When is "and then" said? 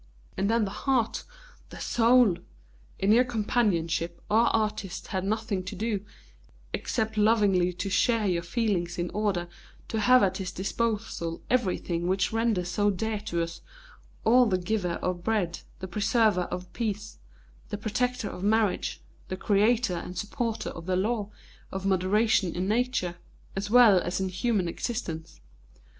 0.35-0.65